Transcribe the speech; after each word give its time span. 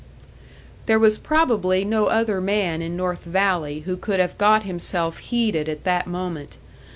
There 0.87 0.97
was 0.97 1.19
probably 1.19 1.85
no 1.85 2.07
other 2.07 2.41
man 2.41 2.81
in 2.81 2.97
North 2.97 3.23
Valley 3.23 3.81
who 3.81 3.95
could 3.97 4.19
have 4.19 4.35
got 4.39 4.63
himself 4.63 5.19
heeded 5.19 5.69
at 5.69 5.83
that 5.83 6.07
moment. 6.07 6.57